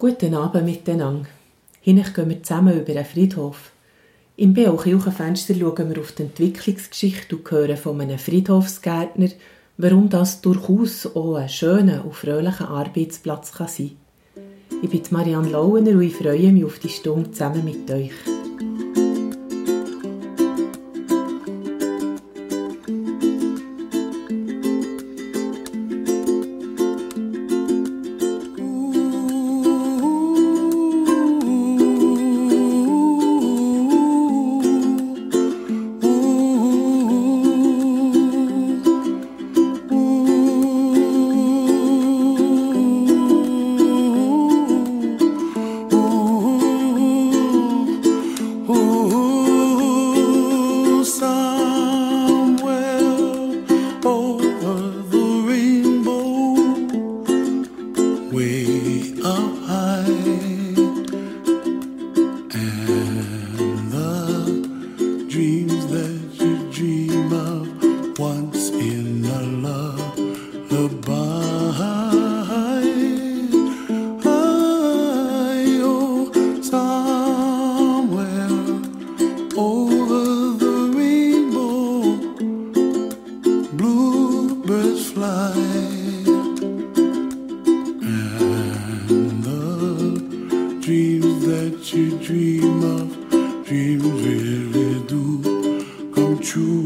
[0.00, 1.26] Guten Abend miteinander.
[1.80, 3.72] Hinech gehen wir zusammen über einen Friedhof.
[4.36, 9.30] Im BO Kirchenfenster schauen wir auf die Entwicklungsgeschichte und hören von einem Friedhofsgärtner,
[9.76, 13.96] warum das durchaus auch ein schöner und fröhlicher Arbeitsplatz kann sein
[14.36, 14.80] kann.
[14.84, 18.12] Ich bin Marianne Lauener und ich freue mich auf die Stunde zusammen mit euch.
[93.88, 96.77] you really do come true.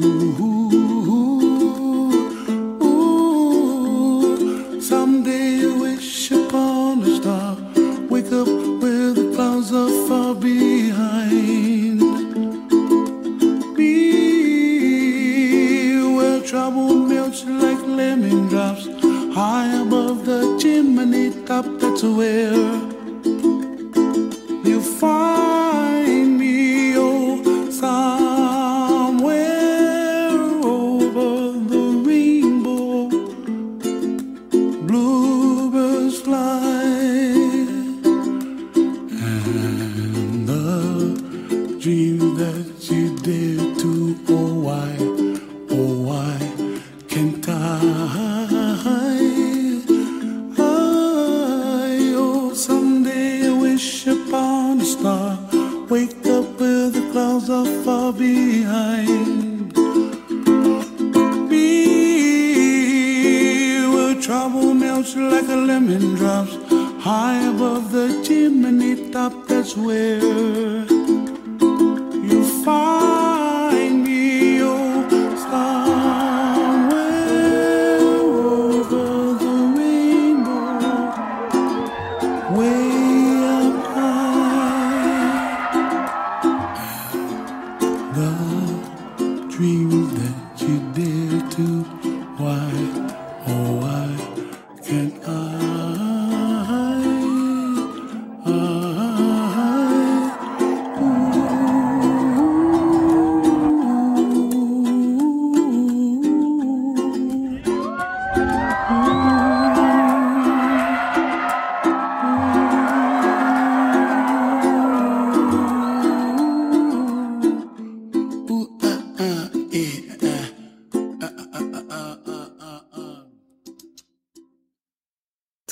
[91.54, 92.01] do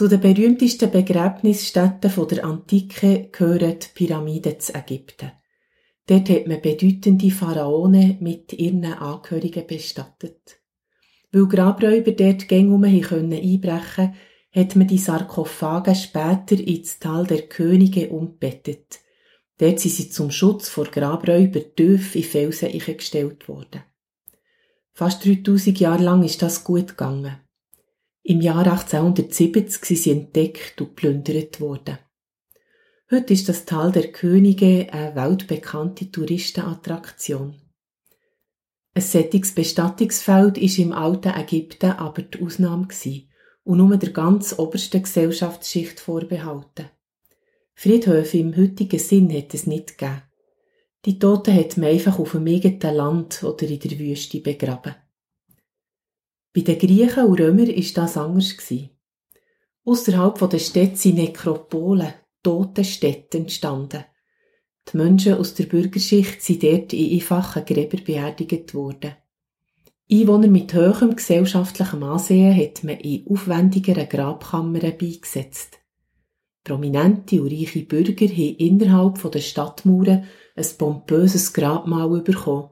[0.00, 5.33] Zu den berühmtesten Begräbnisstätten der Antike gehören die Pyramiden zu Ägypten.
[6.06, 10.59] Dort hat man bedeutende Pharaonen mit ihren Angehörigen bestattet.
[11.33, 14.15] Weil Grabräuber dort gängig einbrechen konnten,
[14.55, 19.00] hat man die Sarkophage später ins Tal der Könige umbettet.
[19.59, 23.83] Dort sind sie zum Schutz vor Grabräubern tief in Felsen eingestellt worden.
[24.94, 27.37] Fast 3000 Jahre lang ist das gut gegangen.
[28.31, 31.99] Im Jahr 1870 sind sie entdeckt und plündert worden.
[33.10, 37.60] Heute ist das Tal der Könige eine weltbekannte Touristenattraktion.
[38.95, 42.87] Ein sättiges Bestattungsfeld ist im alten Ägypten aber die Ausnahme
[43.65, 46.89] und nur der ganz obersten Gesellschaftsschicht vorbehalten.
[47.75, 50.22] Friedhöfe im heutigen Sinn hat es nicht gegeben.
[51.04, 54.95] Die Toten hat man einfach auf dem eigenen Land oder in der Wüste begraben.
[56.53, 58.57] Bei den Griechen und Römern war das anders.
[59.85, 62.13] Ausserhalb der Städte sind Nekropolen,
[62.43, 64.05] Totenstädte entstanden.
[64.93, 69.13] Die Menschen aus der Bürgerschicht sind dort in einfachen Gräber beerdigt worden.
[70.11, 75.79] Einwohner mit hohem gesellschaftlichem Ansehen hat man in aufwendigeren Grabkammern beigesetzt.
[76.65, 80.25] Prominente und reiche Bürger haben innerhalb der Stadtmauern
[80.57, 82.71] ein pompöses Grabmal bekommen,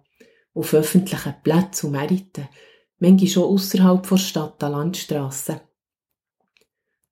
[0.53, 2.49] auf öffentlichen Plätzen und Märkten,
[2.99, 5.61] manchmal schon ausserhalb der Stadt an Landstrassen.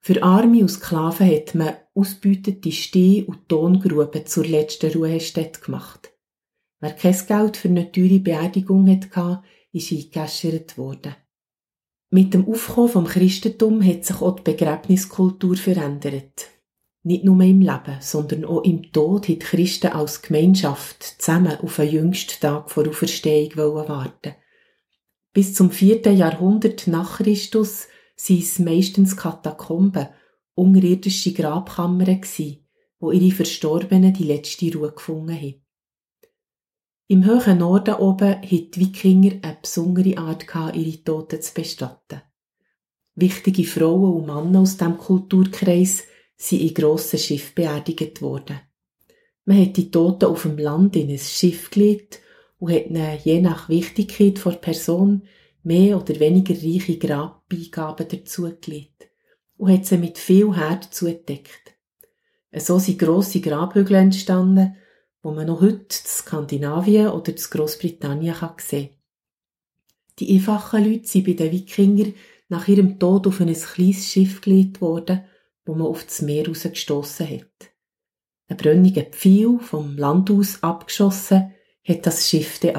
[0.00, 6.12] Für Arme und Sklaven hat man ausbeutete Steh- und Tongruben zur letzten Ruhestätte gemacht.
[6.79, 9.43] Wer kein Geld für eine teure Beerdigung hatte,
[9.73, 11.17] ist eingegeschert worden.
[12.11, 16.50] Mit dem Aufkommen vom Christentum hat sich auch die Begräbniskultur verändert.
[17.03, 21.91] Nicht nur im Leben, sondern auch im Tod hat Christen als Gemeinschaft zusammen auf den
[21.91, 24.35] jüngsten Tag vor Auferstehung warten.
[25.37, 27.88] Bis zum vierten Jahrhundert nach Christus
[28.27, 30.09] waren es meistens Katakomben,
[30.55, 32.23] unterirdische Grabkammern
[32.99, 35.62] wo ihre Verstorbenen die letzte Ruhe gefunden haben.
[37.09, 42.23] Im hohen Norden oben hatten die Wikinger eine besondere Art, ihre Toten zu bestatten.
[43.15, 46.05] Wichtige Frauen und Männer aus diesem Kulturkreis
[46.39, 48.61] sind in grossen Schiff beerdigt worden.
[49.44, 52.23] Man hat die Toten auf dem Land in ein Schiff gelegt
[52.58, 55.23] und hat ihnen je nach Wichtigkeit der Person
[55.62, 59.08] mehr oder weniger reiche Grabbeigaben dazugelegt
[59.56, 61.75] und hat sie mit viel Herz zugedeckt.
[62.55, 64.76] So sind grosse Grabhügel entstanden,
[65.23, 68.97] wo man noch heute in Skandinavien oder in Großbritannien sehen kann.
[70.19, 72.14] Die einfachen Leute sind bei den Wikingern
[72.49, 75.25] nach ihrem Tod auf ein kleines Schiff gelegt worden,
[75.64, 77.73] wo man auf das Meer rausgestossen hat.
[78.49, 81.53] Ein brönniger Pfeil vom Land aus abgeschossen
[81.88, 82.77] hat das Schiff dann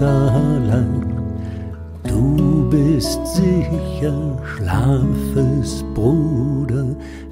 [0.00, 1.04] Allein.
[2.04, 6.86] Du bist sicher, Schlafes Bruder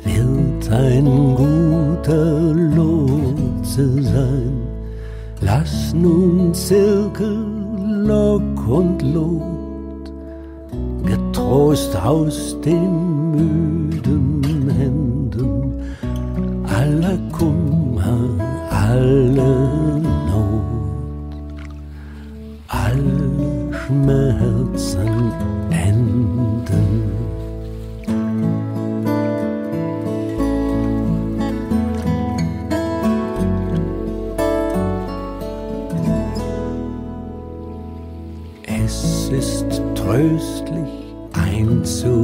[0.04, 4.52] wird ein guter Lotse sein.
[5.40, 7.38] Lass nun Zirkel,
[8.04, 10.12] Lock und Lot
[11.04, 15.72] getrost aus den müden Händen
[16.66, 18.18] aller Kummer,
[18.70, 19.27] alle
[38.88, 42.16] Es ist tröstlich einzusehen,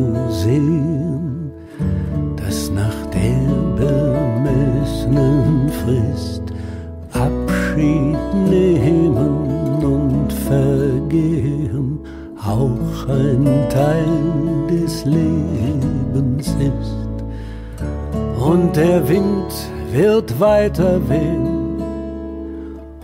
[2.36, 3.36] dass nach der
[3.76, 6.44] bemessenen Frist
[7.12, 8.16] Abschied
[8.48, 11.98] nehmen und vergehen
[12.42, 14.06] auch ein Teil
[14.70, 16.96] des Lebens ist.
[18.42, 19.52] Und der Wind
[19.92, 21.82] wird weiter wehen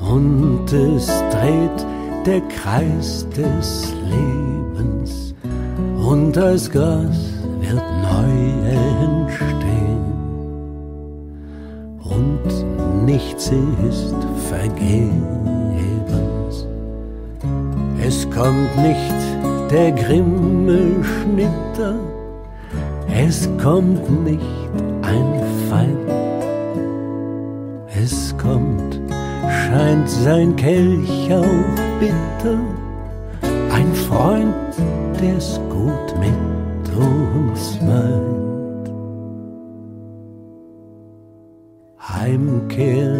[0.00, 1.89] und es dreht
[2.26, 5.34] der Kreis des Lebens
[6.04, 7.18] und das Gras
[7.60, 10.04] wird neu entstehen
[12.02, 13.50] und nichts
[13.88, 14.16] ist
[14.48, 15.40] vergehen.
[18.02, 21.94] Es kommt nicht der grimme Schnitter,
[23.08, 24.42] es kommt nicht
[25.02, 26.10] ein Feind.
[28.02, 28.98] Es kommt,
[29.48, 32.58] scheint sein Kelch auch bitter,
[33.70, 34.54] ein Freund,
[35.20, 38.90] der's gut mit uns meint.
[41.98, 43.19] Heimkehren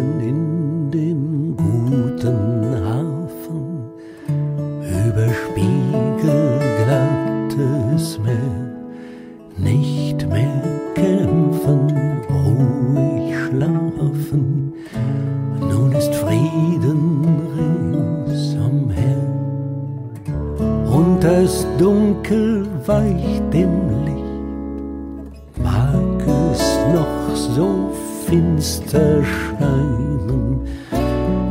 [22.31, 26.21] Dunkel weicht dem Licht, mag
[26.53, 27.91] es noch so
[28.25, 30.65] finster scheinen,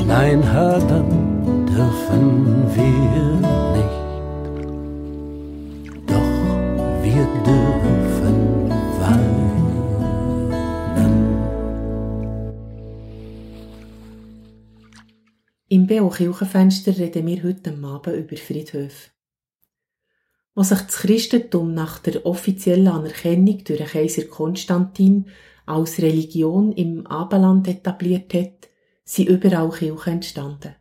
[0.07, 3.41] nein, hör dann dürfen wir
[3.77, 4.01] nicht,
[6.07, 6.33] doch
[7.03, 8.71] wir dürfen
[9.01, 9.51] weinen.
[15.69, 19.11] Im Beo Kirchenfenster reden wir heute Abend über Friedhöfe.
[20.61, 25.31] Als sich das Christentum nach der offiziellen Anerkennung durch den Kaiser Konstantin
[25.64, 28.69] als Religion im Abendland etabliert hat,
[29.02, 30.75] sind überall Kirchen entstanden.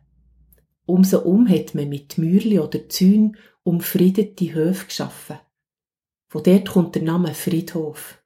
[0.84, 5.38] Umso um hat man mit Mürli oder Zäunen umfriedete Höfe geschaffen.
[6.28, 8.22] Von dort kommt der Name Friedhof.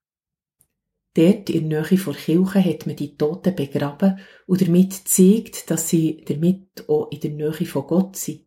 [1.14, 4.18] Dort in der Nähe vor Kirche hat man die Toten begraben
[4.49, 8.40] und damit gezeigt, dass sie damit auch in der Nähe von Gott sind.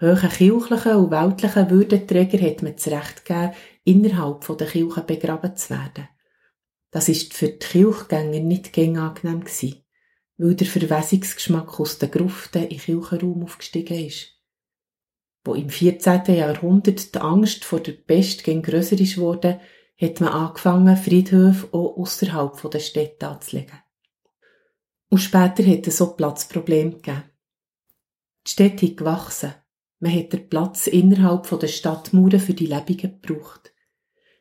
[0.00, 3.52] Höhe kirchlichen und weltlichen Würdenträger hat man das Recht gegeben,
[3.82, 6.08] innerhalb der Kirche begraben zu werden.
[6.92, 9.84] Das ist für die Kirchgänger nicht gängig angenehm gewesen,
[10.36, 14.36] weil der Verwesungsgeschmack aus den Gruften in Kirchenraum aufgestiegen ist.
[15.44, 16.26] Wo im 14.
[16.26, 19.60] Jahrhundert die Angst vor der Pest gegen grösser ist worden,
[20.00, 23.82] hat man angefangen, Friedhöfe auch ausserhalb der Städte anzulegen.
[25.10, 27.24] Und später hat es so Platzprobleme gegeben.
[28.46, 29.54] Die Städte sind gewachsen.
[30.00, 33.72] Man hat den Platz innerhalb der Stadtmauern für die Lebenden gebraucht.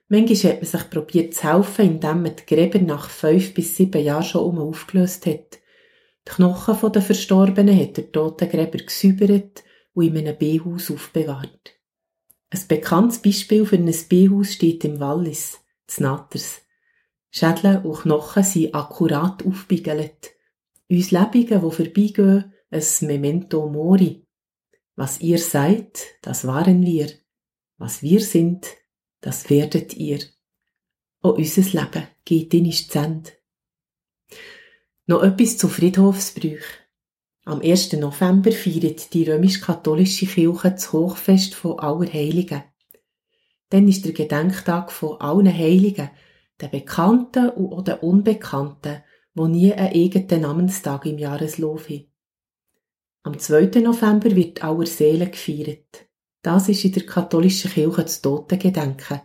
[0.09, 4.03] Manchmal hat man sich probiert zu helfen, indem man die Gräber nach fünf bis sieben
[4.03, 5.59] Jahren schon um aufgelöst hat.
[6.27, 11.73] Die Knochen der Verstorbenen hat der Totengräber gesäubert und in einem B-Haus aufbewahrt.
[12.49, 16.61] Ein bekanntes Beispiel für ein B-Haus steht im Wallis, z Natters.
[17.31, 20.31] Schädel und Knochen sind akkurat aufgebiegelt.
[20.89, 24.26] Uns Lebenden, die vorbeigehen, ein Memento Mori.
[24.97, 27.07] Was ihr seid, das waren wir.
[27.77, 28.65] Was wir sind,
[29.21, 30.19] das werdet ihr.
[31.21, 33.29] Auch unser Leben geht in zu Ende.
[35.05, 36.65] Noch etwas zu Friedhofsbrüch.
[37.45, 37.93] Am 1.
[37.93, 42.63] November feiert die römisch-katholische Kirche das Hochfest von Allerheiligen.
[43.69, 46.09] Dann ist der Gedenktag von allen Heiligen,
[46.59, 49.03] den Bekannten und auch den Unbekannten,
[49.35, 52.11] die nie einen eigenen Namenstag im Jahreslauf haben.
[53.23, 53.81] Am 2.
[53.81, 56.07] November wird Aller Seelen gefeiert.
[56.41, 59.21] Das ist in der katholischen Kirche das Totengedenken,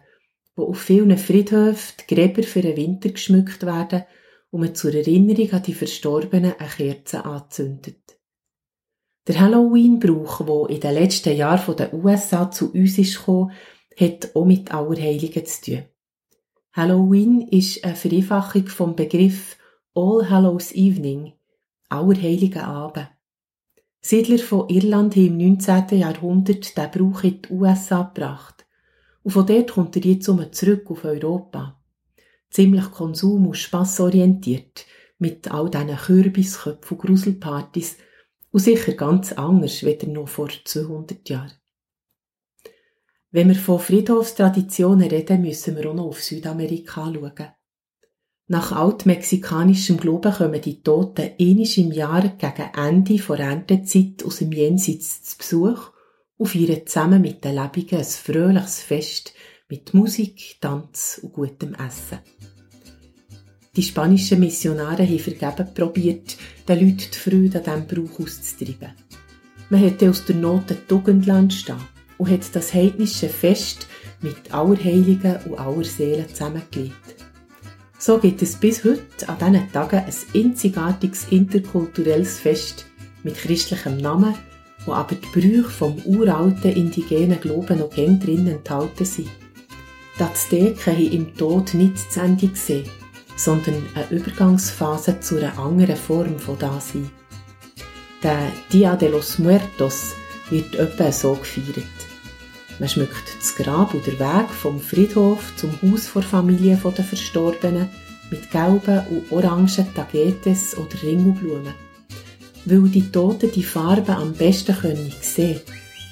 [0.56, 4.04] wo auf vielen Friedhöfen die Gräber für den Winter geschmückt werden
[4.50, 8.18] und man zur Erinnerung an die Verstorbenen eine Kerze anzündet.
[9.28, 13.52] Der Halloween-Brauch, der in den letzten Jahren von den USA zu uns ist gekommen,
[13.98, 15.84] hat auch mit Allerheiligen zu tun.
[16.72, 19.56] Halloween ist eine Vereinfachung vom Begriff
[19.94, 21.34] All Hallows Evening,
[21.88, 23.08] Allerheiligen Abend.
[24.04, 25.98] Siedler von Irland haben im 19.
[25.98, 28.66] Jahrhundert den Brauch in die USA gebracht.
[29.22, 31.80] Und von dort kommt er jetzt zurück auf Europa.
[32.50, 34.86] Ziemlich konsum- und spassorientiert,
[35.18, 37.96] mit all diesen Kürbisköpfen und Gruselpartys
[38.50, 41.52] und sicher ganz anders, wie noch vor 200 Jahren.
[43.30, 47.52] Wenn wir von Friedhofstraditionen reden, müssen wir auch noch auf Südamerika schauen.
[48.48, 54.52] Nach altmexikanischem Glauben kommen die Toten einisch im Jahr gegen Ende der Erntezeit aus dem
[54.52, 55.90] Jenseits zu Besuch
[56.36, 59.32] und feiern zusammen mit den Lebenden ein fröhliches Fest
[59.68, 62.18] mit Musik, Tanz und gutem Essen.
[63.74, 66.36] Die spanischen Missionare haben vergebens probiert,
[66.68, 68.92] den Leuten die Freude an diesem Brauch auszutreiben.
[69.70, 71.80] Man hat aus der Not ein Tugendland stehen
[72.18, 73.86] und hat das heidnische Fest
[74.20, 77.31] mit Allerheiligen und Allerseelen zusammengelegt.
[78.04, 82.86] So gibt es bis heute an diesen Tagen ein einzigartiges interkulturelles Fest
[83.22, 84.34] mit christlichem Namen,
[84.84, 89.28] wo aber die Brüche vom uralten indigenen Glauben noch gern drin enthalten sind.
[90.18, 92.90] Die Azteken haben im Tod nicht zu Ende gesehen,
[93.36, 97.08] sondern eine Übergangsphase zu einer anderen Form von Dasein.
[98.20, 100.10] Der Dia de los Muertos
[100.50, 102.11] wird etwa so gefeiert.
[102.78, 107.88] Man schmückt das Grab oder Weg vom Friedhof zum Haus der Familie der Verstorbenen
[108.30, 111.74] mit gelben und orangen Tagetes oder Ringelblumen.
[112.64, 115.60] Weil die Toten die Farben am besten können sehen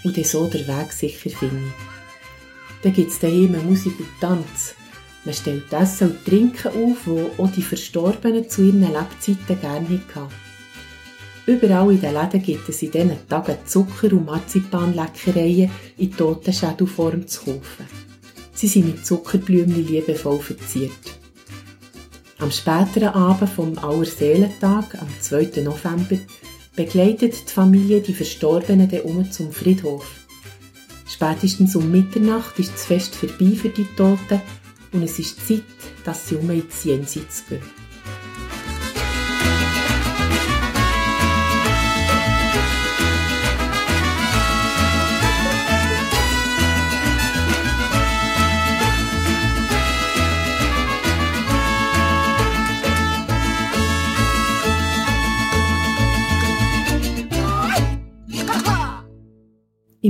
[0.04, 1.72] und so den Weg sicher finden.
[2.82, 4.74] Dann gibt es daheim Musik und Tanz.
[5.24, 10.28] Man stellt Essen und Trinken auf, wo auch die Verstorbenen zu ihren Lebzeiten gerne hatten.
[11.46, 17.40] Überall in den Läden gibt es in diesen Tagen Zucker- und Marzipanleckereien in Totenschädelform zu
[17.44, 17.86] kaufen.
[18.52, 20.92] Sie sind mit Zuckerblümchen liebevoll verziert.
[22.38, 25.62] Am späteren Abend vom Allerseelentag, am 2.
[25.62, 26.16] November,
[26.76, 30.06] begleitet die Familie die Verstorbenen dann um zum Friedhof.
[31.06, 34.40] Spätestens um Mitternacht ist das Fest vorbei für die Toten
[34.92, 35.62] und es ist Zeit,
[36.04, 37.79] dass sie um ins Jenseits gehen.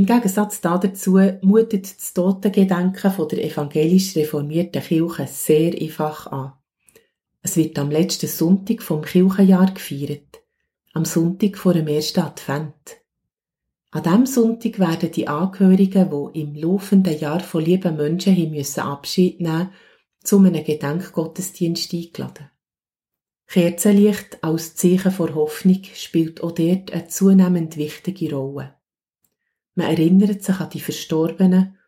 [0.01, 6.55] Im Gegensatz dazu mutet das Totengedenken von der evangelisch reformierten Kirche sehr einfach an.
[7.43, 10.41] Es wird am letzten Sonntag vom Kirchenjahr gefeiert,
[10.95, 12.97] am Sonntag vor dem ersten Advent.
[13.91, 18.81] An diesem Sonntag werden die Angehörigen, die im laufenden Jahr von lieben Menschen haben müssen
[18.81, 19.69] Abschied nehmen
[20.25, 22.51] zu einem Gedenkgottesdienst eingeladen.
[23.49, 28.80] Kerzenlicht als Zeichen vor Hoffnung spielt auch dort eine zunehmend wichtige Rolle.
[29.75, 31.79] Man erinnert sich an die Verstorbenen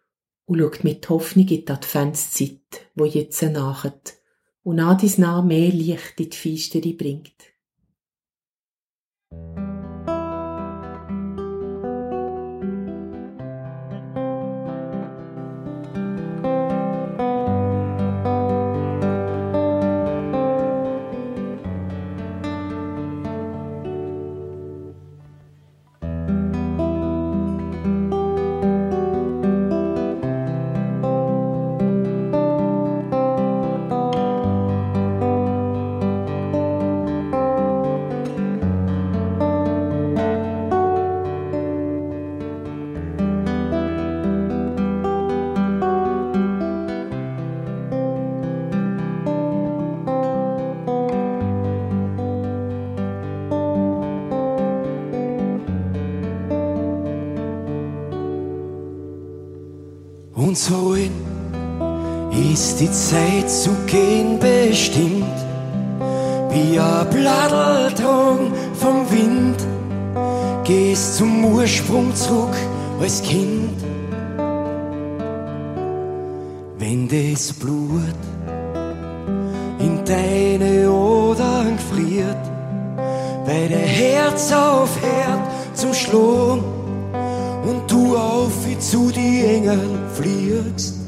[0.47, 4.19] und schaut mit Hoffnung in die Adventszeit, wo jetzt nachet
[4.63, 7.35] und nach dies nach mehr Licht in die Feistere bringt.
[62.83, 65.39] Die Zeit zu gehen bestimmt,
[66.51, 69.57] wie ein Bladeltragen vom Wind,
[70.65, 72.57] gehst zum Ursprung zurück
[73.01, 73.79] als Kind.
[76.79, 78.21] Wenn das Blut
[79.79, 82.45] in deine Odern gefriert,
[83.47, 85.43] weil der Herz aufhört
[85.75, 86.65] zum Schlagen
[87.65, 91.02] und du auf wie zu die Engeln fliegst,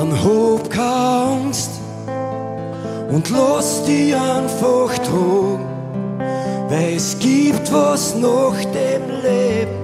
[0.00, 1.72] dann hob keine Angst
[3.10, 5.66] und lass dich einfach tragen,
[6.70, 9.78] weil es gibt was nach dem Leben.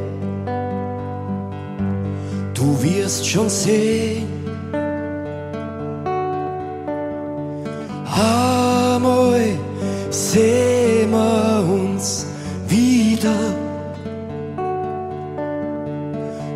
[2.55, 4.27] Du wirst schon sehen.
[8.15, 9.43] Einmal
[10.09, 12.27] sehen wir uns
[12.67, 13.37] wieder.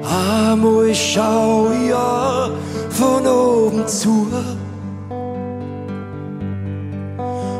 [0.02, 2.48] Einmal schau ja
[2.88, 3.49] von oben
[3.90, 4.26] zu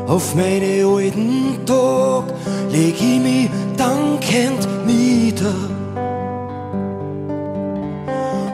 [0.07, 2.25] auf meine alten Tag
[2.69, 5.55] leg ich mich dankend nieder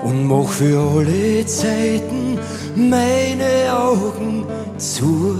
[0.03, 2.39] und mach für alle Zeiten
[2.75, 4.45] meine Augen
[4.77, 5.37] zu.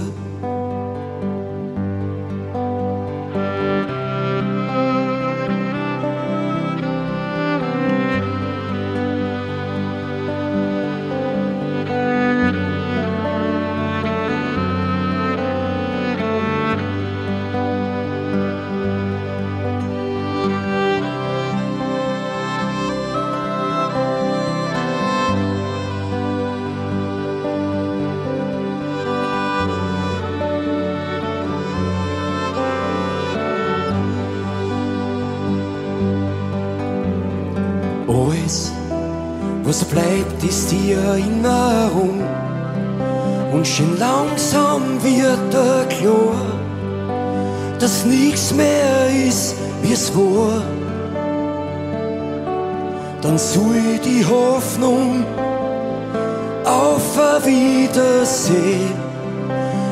[58.48, 58.94] Wiedersehen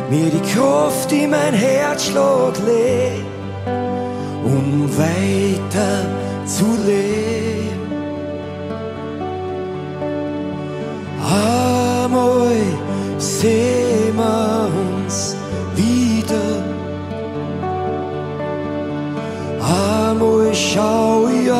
[0.08, 3.26] mir die Kraft in mein Herzschlag legt,
[4.44, 6.06] um weiter
[6.46, 7.66] zu leben.
[11.22, 12.56] Einmal
[13.18, 14.70] sehen wir
[15.04, 15.36] uns
[15.74, 16.64] wieder.
[19.60, 21.50] Einmal schau ich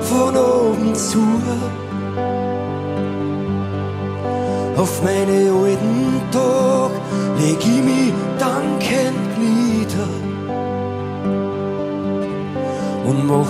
[0.00, 1.18] von oben zu
[4.78, 5.77] auf meine alten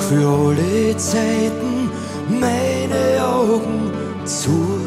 [0.08, 1.90] für alle Zeiten
[2.40, 3.92] meine Augen
[4.24, 4.77] zu.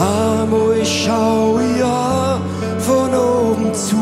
[0.00, 2.40] Einmal schau ich auch
[2.78, 3.96] von oben zu.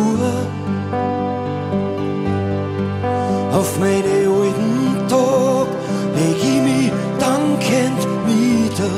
[3.53, 5.69] Auf meine alten Tag
[6.17, 8.97] leg ich mich dankend nieder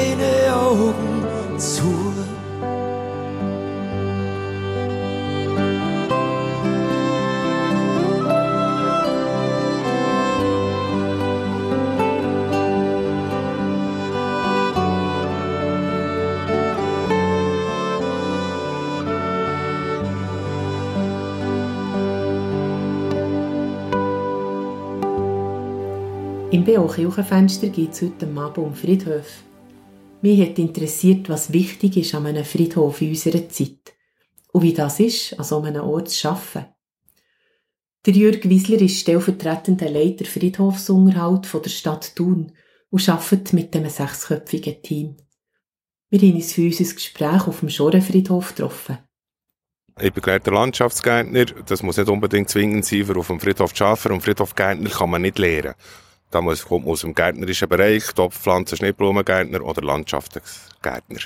[26.89, 29.43] BO Kirchenfenster geht es heute Abend um Friedhöfe.
[30.23, 33.93] Mich hat interessiert, was wichtig ist an einem Friedhof in unserer Zeit
[34.53, 36.73] und wie das ist, an so einem Ort zu arbeiten.
[38.07, 42.53] Der Jürg Wiesler ist stellvertretender Leiter Friedhofsunterhalt von der Stadt Thun
[42.89, 45.17] und arbeitet mit einem sechsköpfigen Team.
[46.09, 48.97] Wir haben uns für unser Gespräch auf dem Schorenfriedhof getroffen.
[50.01, 51.45] Ich bin gelernter Landschaftsgärtner.
[51.45, 54.13] Das muss nicht unbedingt zwingend sein, für auf dem Friedhof zu arbeiten.
[54.13, 55.75] Und Friedhofgärtner kann man nicht lernen.
[56.31, 61.21] Da muss, kommt man aus dem gärtnerischen Bereich, Topfpflanzen, Schnittblumengärtner oder Landschaftsgärtner.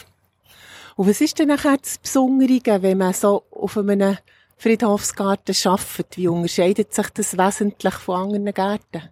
[0.97, 4.19] Und was ist denn nachher das Besondere, wenn man so auf einem
[4.59, 6.17] Friedhofsgarten arbeitet?
[6.17, 9.09] Wie unterscheidet sich das wesentlich von anderen Gärten?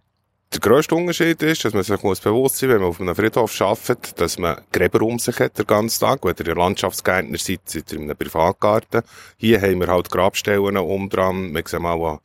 [0.53, 3.61] Der grösste Unterschied ist, dass man sich muss bewusst sein wenn man auf einem Friedhof
[3.61, 6.24] arbeitet, dass man Gräber um sich hat den ganzen Tag.
[6.24, 9.03] Wenn ihr Landschaftsgärtner seid, seid ihr in einem Privatgarten.
[9.37, 11.55] Hier haben wir halt Grabstellen um dran.
[11.55, 12.18] Wir sehen mal einen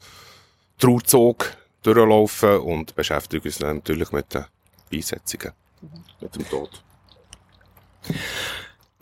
[0.79, 1.51] Trauerzug
[1.85, 4.45] durchlaufen und beschäftigen uns dann natürlich mit den
[4.91, 5.51] Beisetzungen.
[6.21, 6.83] Mit dem Tod.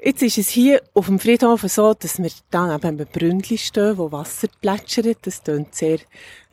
[0.06, 3.98] Jetzt ist es hier auf dem Friedhof so, dass wir da neben einem Brünnchen stehen,
[3.98, 5.20] wo Wasser plätschert.
[5.22, 6.00] Das klingt sehr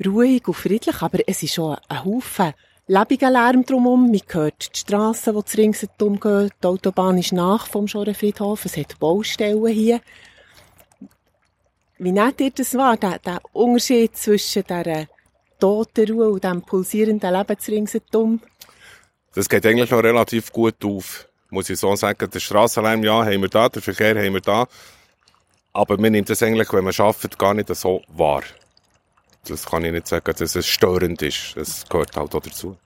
[0.05, 2.55] ruhig und friedlich, aber es ist schon ein Haufen
[2.91, 4.11] lebiger Lärm drumherum.
[4.11, 6.51] Man hört die Strassen, die zu ringsherum gehen.
[6.63, 8.65] Die Autobahn ist nach vom Schorenfriedhof.
[8.65, 10.01] Es hat Baustellen hier.
[11.99, 15.07] Wie nehmt ihr das wahr, der, der Unterschied zwischen dieser
[15.61, 18.41] toten Ruhe und dem pulsierenden Leben zu ringsherum?
[19.35, 22.29] Das geht eigentlich noch relativ gut auf, muss ich so sagen.
[22.31, 24.67] Der Strassenlärm, ja, haben wir da, der Verkehr haben wir da.
[25.73, 28.43] Aber man nimmt das eigentlich, wenn man arbeitet, gar nicht so wahr.
[29.47, 31.57] Das kann ich nicht sagen, dass es störend ist.
[31.57, 32.77] Das gehört halt auch dazu.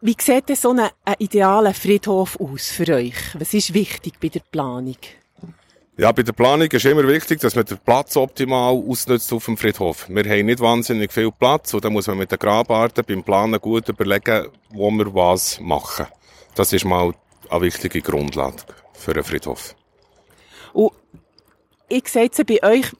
[0.00, 3.14] Wie sieht denn so ein, ein idealer Friedhof aus für euch?
[3.34, 4.96] Was ist wichtig bei der Planung?
[6.00, 9.56] Ja, bei der Planung ist immer wichtig, dass man den Platz optimal ausnutzt auf dem
[9.56, 10.08] Friedhof.
[10.08, 13.60] Wir haben nicht wahnsinnig viel Platz und da muss man mit den Grabarten beim Planen
[13.60, 16.06] gut überlegen, wo wir was machen.
[16.54, 17.14] Das ist mal
[17.50, 18.58] eine wichtige Grundlage
[18.92, 19.74] für einen Friedhof.
[20.72, 20.92] Und
[21.88, 22.92] ich sehe jetzt bei euch,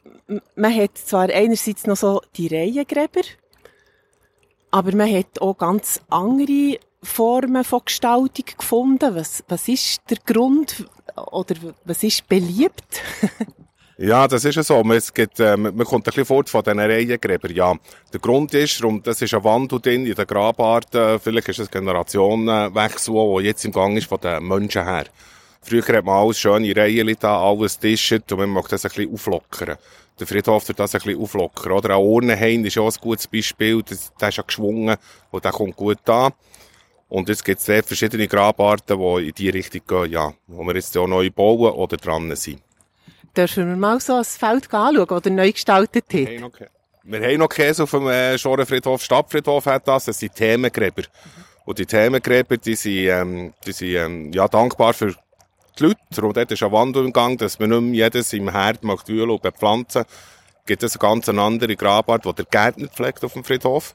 [0.56, 3.22] man hat zwar einerseits noch so die Reihengräber,
[4.72, 9.14] aber man hat auch ganz andere Formen von Gestaltung gefunden.
[9.14, 10.84] Was, was ist der Grund
[11.18, 11.54] oder
[11.84, 13.02] was ist beliebt?
[14.00, 14.80] Ja, das ist ja so.
[14.92, 17.52] Es gibt, äh, man kommt ein bisschen fort von diesen Reihengräbern.
[17.52, 17.74] Ja,
[18.12, 21.18] der Grund ist, darum, das ist ein Wandel drin in den Grabarten.
[21.18, 25.06] Vielleicht ist es Generationenwechsel, der jetzt im Gang ist von den Menschen her.
[25.62, 29.12] Früher hat man alles schöne Reihen da, alles tischet und man mag das ein bisschen
[29.12, 29.76] auflockern.
[30.20, 31.72] Der Friedhof tut das ein bisschen auflockern.
[31.72, 33.82] Oder auch Urnenhain ist auch ein gutes Beispiel.
[33.82, 34.96] Der ist ja geschwungen
[35.32, 36.30] und der kommt gut da.
[37.08, 40.32] Und jetzt gibt es dort verschiedene Grabarten, die in die Richtung gehen, ja.
[40.46, 42.60] Wo wir jetzt auch neu bauen oder dran sind.
[43.36, 46.12] Dürfen wir mal so ein Feld anschauen, oder neu gestaltet hat?
[46.12, 46.68] Wir haben noch Kä-
[47.04, 49.02] Wir haben noch Käse auf dem äh, Schorenfriedhof.
[49.02, 50.04] Stadtfriedhof hat das.
[50.06, 51.02] Das sind Themengräber.
[51.64, 55.14] Und die Themengräber, die sind, ähm, die sind ähm, ja, dankbar für
[55.78, 56.22] die Leute.
[56.26, 59.08] Und dort ist ein Wandel im Gang, dass man nicht mehr jedes im Herd macht
[59.08, 60.04] wühlen und bepflanzen.
[60.66, 63.94] Gibt es eine ganz andere Grabart, die der Gärtner pflegt auf dem Friedhof.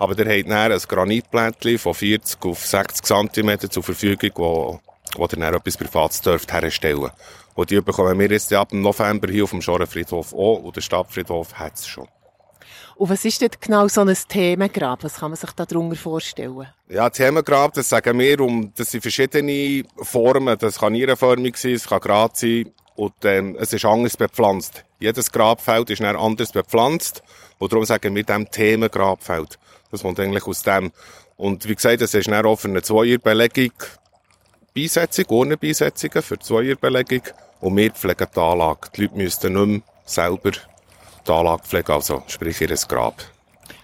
[0.00, 4.80] Aber der hat dann ein Granitplättchen von 40 auf 60 cm zur Verfügung, wo,
[5.14, 7.10] wo der dann etwas Privates dürft herstellen.
[7.54, 10.62] Und die bekommen wir jetzt ab November hier auf dem Schorenfriedhof auch.
[10.62, 12.08] Und der Stadtfriedhof hat es schon.
[13.00, 15.04] Und was ist denn genau so ein Themengrab?
[15.04, 16.66] Was kann man sich darunter vorstellen?
[16.90, 20.58] Ja, Themengrab, das sagen wir, um, das sind verschiedene Formen.
[20.58, 24.84] Das kann nierenförmig sein, es kann gerade sein und ähm, es ist anders bepflanzt.
[24.98, 27.22] Jedes Grabfeld ist dann anders bepflanzt
[27.58, 29.58] und darum sagen wir dem Themengrabfeld.
[29.90, 30.92] Das kommt eigentlich aus dem.
[31.38, 33.72] Und wie gesagt, es ist dann auch für eine Zweierbelegung
[34.76, 37.22] Beisetzung, ohne Beisetzungen für Zweierbelegung
[37.60, 38.90] und wir pflegen die Anlage.
[38.94, 40.50] Die Leute müssten nicht mehr selber
[41.26, 43.14] die Anlage pflegen, also sprich ihr Grab.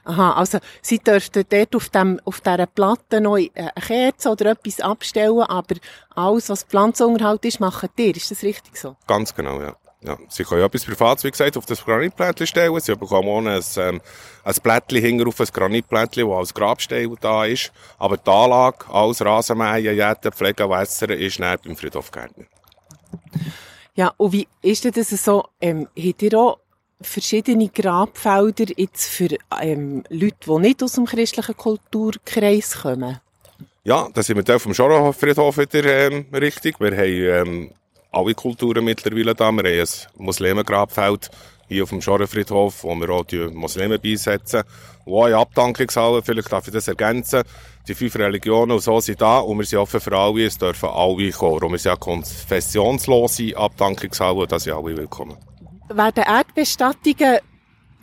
[0.05, 4.81] Aha, also Sie dürften dort auf, dem, auf dieser Platte noch eine Kerze oder etwas
[4.81, 5.75] abstellen, aber
[6.15, 8.15] alles, was Pflanzenunterhalt ist, machen ihr.
[8.15, 8.97] Ist das richtig so?
[9.07, 9.75] Ganz genau, ja.
[10.03, 12.79] Ja, sie können ja etwas Privates, wie gesagt, auf das Granitplättchen stellen.
[12.79, 14.01] Sie bekommen auch ein, ähm,
[14.45, 17.73] ein Plättchen hinter auf ein Granitplättchen, das als Grabstein da ist.
[17.99, 22.45] Aber die Anlage, alles Rasenmähen, Jäten, Pflegen, Wässern, ist nicht beim Friedhof Gärtner.
[23.97, 26.59] Ja, und wie ist denn das so, ähm, habt ihr auch
[27.01, 29.29] verschiedene Grabfelder jetzt für
[29.61, 33.21] ähm, Leute, die nicht aus dem christlichen Kulturkreis kommen?
[33.85, 36.81] Ja, da sind wir auf dem Schorrenhof-Friedhof wieder ähm, richtig.
[36.81, 37.71] Wir haben ähm,
[38.11, 39.53] alle Kulturen mittlerweile da.
[39.53, 41.31] Wir haben ein Muslimengrabfeld
[41.69, 44.63] hier auf dem Schorrenfriedhof, wo wir auch die Muslime beisetzen.
[45.05, 47.43] Wo eine Abdankungshalle, vielleicht darf ich das ergänzen,
[47.87, 50.89] die fünf Religionen und so sind da und wir sind offen für alle, es dürfen
[50.89, 51.63] alle kommen.
[51.63, 55.37] Und wir sind ja konfessionslose Abdankungshalle und da sind alle willkommen.
[55.89, 57.39] Werden Erdbestattungen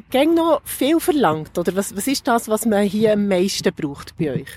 [0.09, 1.57] gäng noch viel verlangt?
[1.57, 4.49] Oder was, was ist das, was man hier am meisten braucht bei euch?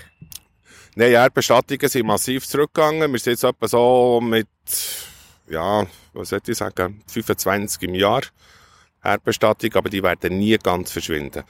[0.95, 3.11] Nein, Erdbestattungen sind massiv zurückgegangen.
[3.11, 4.47] Wir sind jetzt etwa so mit,
[5.47, 8.21] ja, was soll ich sagen, 25 im Jahr
[9.03, 11.43] Erdbestattung, aber die werden nie ganz verschwinden.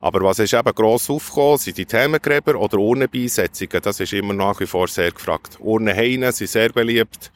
[0.00, 3.80] Aber was ist eben gross aufgekommen, sind die Themengräber oder Urnenbeisetzungen.
[3.82, 5.58] Das ist immer nach wie vor sehr gefragt.
[5.60, 7.32] Urnenhaine sind sehr beliebt.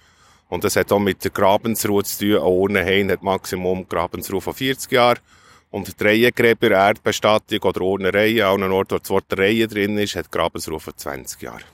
[0.48, 2.36] Und das hat auch mit der Grabensruhe zu tun.
[2.36, 5.18] Eine Urnenhain hat Maximum Grabensruhe von 40 Jahren.
[5.70, 10.16] Und die Reihengräber, Erdbestattung oder Urnenreihe, an einem Ort, wo das Wort Reihe drin ist,
[10.16, 11.64] hat Grabensruhe von 20 Jahren.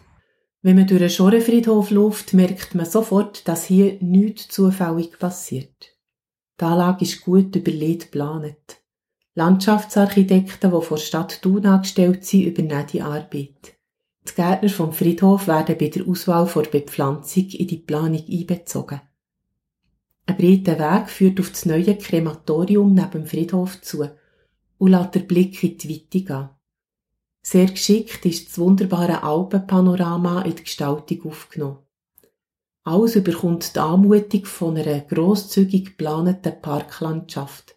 [0.63, 5.95] Wenn man durch einen Schorenfriedhof läuft, merkt man sofort, dass hier nichts zufällig passiert.
[6.59, 8.81] Die Anlage ist gut überlegt geplant.
[9.35, 13.77] Landschaftsarchitekten, die vor Stadt Thun angestellt sind, übernehmen die Arbeit.
[14.27, 19.01] Die Gärtner vom Friedhof werden bei der Auswahl vor Bepflanzung in die Planung einbezogen.
[20.27, 24.09] Ein breiter Weg führt auf das neue Krematorium neben dem Friedhof zu
[24.79, 26.49] und lässt den Blick in die Weite gehen.
[27.43, 31.79] Sehr geschickt ist das wunderbare Alpenpanorama in die Gestaltung aufgenommen.
[32.85, 37.77] Alles überkommt die Anmutung von einer grosszügig geplanten Parklandschaft.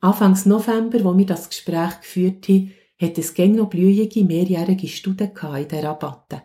[0.00, 5.32] Anfangs November, wo wir das Gespräch geführt haben, hat es gäng noch blühige mehrjährige Studien
[5.56, 6.42] in der Rabatte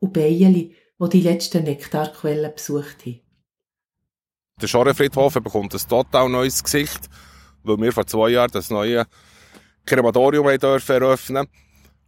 [0.00, 3.20] und Bienen, wo die letzten Nektarquellen besucht haben.
[4.60, 7.08] Der Schorrenfriedhof bekommt ein total neues Gesicht,
[7.62, 9.06] weil wir vor zwei Jahren das neue
[9.84, 11.46] Krematorium dürfen eröffnen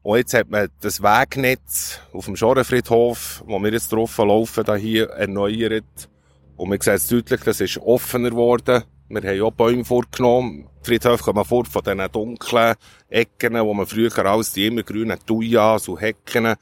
[0.02, 5.10] und jetzt hat man das Wegnetz auf dem Schorrenfriedhof, wo wir jetzt drauf laufen, hier
[5.10, 6.08] erneuert.
[6.56, 8.84] Und man sieht deutlich, das ist offener geworden.
[9.10, 10.68] Wir haben auch Bäume vorgenommen.
[10.82, 12.76] Friedhof kommen vor von diesen dunklen
[13.08, 16.54] Ecken, wo man früher alles die immergrünen Thujas und Hecken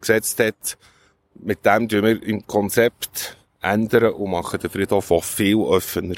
[0.00, 0.78] gesetzt hat.
[1.34, 6.16] Mit dem tun wir im Konzept ändern und machen den Friedhof auch viel offener.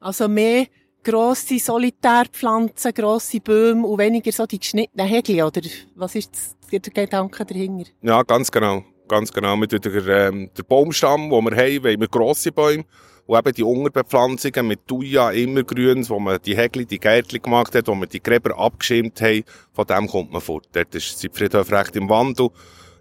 [0.00, 0.66] Also mehr
[1.02, 5.62] grosse Solitärpflanzen, grosse Bäume und weniger so die geschnittenen Hägel, oder
[5.94, 7.90] was ist der Gedanke dahinter?
[8.02, 8.84] Ja, ganz genau.
[9.08, 9.56] Ganz genau.
[9.56, 12.84] Mit der, ähm, Baumstamm, den wir haben, wollen wir grosse Bäume.
[13.32, 17.88] Und eben die Unterbepflanzungen mit Thuja, immergrün, wo man die Hägli, die Gärtchen gemacht hat,
[17.88, 20.68] wo man die Gräber abgeschirmt haben, von dem kommt man fort.
[20.72, 22.50] Dort ist die Friedhof recht im Wandel.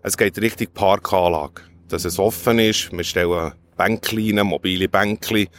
[0.04, 1.64] Es geht richtig Parkanlage.
[1.90, 2.94] Dass es offen ist.
[2.94, 5.50] Wir stellen Bänkchen, mobile Bänkchen.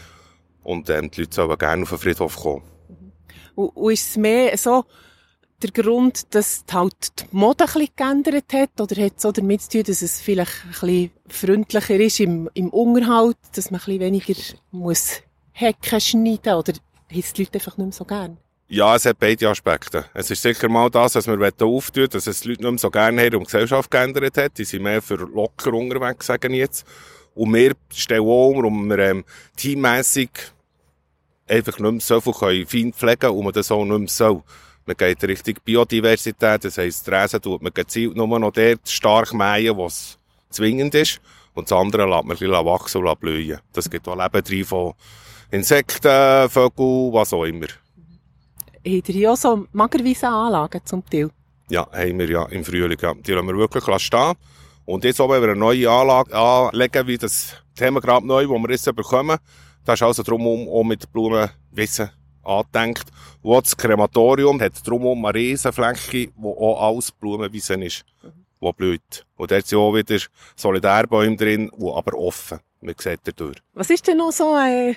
[0.62, 2.62] Und ähm, die Leute sollen gerne auf den Friedhof kommen.
[3.54, 4.86] Und, und ist es mehr so
[5.62, 8.80] der Grund, dass halt die Mode ein bisschen geändert hat?
[8.80, 12.50] Oder hat es auch damit zu tun, dass es vielleicht ein bisschen freundlicher ist im,
[12.54, 14.34] im Unterhalt, dass man ein bisschen weniger
[14.70, 15.22] muss
[15.52, 18.38] Hecken schneiden Oder haben es die Leute einfach nicht mehr so gern?
[18.68, 20.06] Ja, es hat beide Aspekte.
[20.14, 22.90] Es ist sicher mal das, was wir auftun dass es die Leute nicht mehr so
[22.90, 24.56] gerne haben und die Gesellschaft geändert hat.
[24.56, 26.86] Die sind mehr für locker unterwegs, sagen jetzt.
[27.34, 29.24] Und wir stellen auch um, um wir ähm,
[29.56, 30.30] teammässig
[31.46, 34.42] einfach nicht mehr so viel fein pflegen können und man das auch nicht mehr soll.
[34.84, 39.32] Man geht Richtung Biodiversität, das heisst, die Räsen tut man gezielt nur noch dort stark
[39.32, 40.18] mähen, wo es
[40.50, 41.20] zwingend ist.
[41.54, 43.60] Und das andere lässt man ein bisschen wachsen und blühen.
[43.72, 44.94] Das gibt auch Leben drin von
[45.50, 47.66] Insekten, Vögeln, was auch immer.
[48.84, 51.30] Habt ihr auch so magerweise Anlagen zum Teil?
[51.68, 52.98] Ja, haben wir ja im Frühling.
[53.00, 53.14] Ja.
[53.14, 54.34] Die lassen wir wirklich stehen.
[54.84, 58.70] Und jetzt wenn wir eine neue Anlage anlegen, wie das Thema gerade neu, wo wir
[58.70, 59.38] jetzt bekommen,
[59.84, 62.10] da ist also darum, um auch mit Blumen Wissen
[62.42, 63.04] angedenkt.
[63.42, 68.04] Und auch das Krematorium hat drumherum eine riesen Fläche, wo auch alles Blumenwiesen ist,
[68.60, 69.26] wo blüht.
[69.36, 70.18] Und dort sind auch wieder
[70.56, 72.60] Solitärbäume drin, die aber offen.
[72.80, 73.58] Man sieht da durch.
[73.74, 74.96] Was ist denn noch so ein,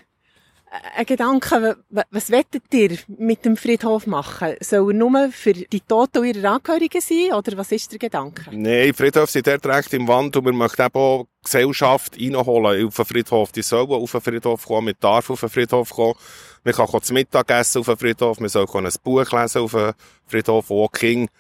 [0.96, 1.78] ein Gedanke,
[2.12, 4.56] was wettet ihr mit dem Friedhof machen?
[4.60, 8.46] Soll er nur für die Toten und ihre Angehörigen sein, oder was ist der Gedanke?
[8.52, 12.96] Nein, Friedhof sind dort recht im Wand und wir möchten eben auch Gesellschaft reinholen auf
[12.96, 13.52] den Friedhof.
[13.52, 16.16] Die sollen auf den Friedhof kommen, man darf auf den Friedhof kommen.
[16.64, 19.72] Man kann auch zum Mittag essen auf den Friedhof, man soll ein Buch lesen auf
[19.72, 19.94] den
[20.28, 21.32] Friedhof, wo Kinder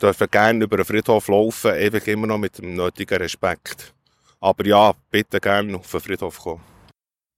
[0.00, 3.92] dürfen gerne über den Friedhof laufen, ewig immer noch mit dem nötigen Respekt.
[4.40, 6.73] Aber ja, bitte gerne auf den Friedhof kommen.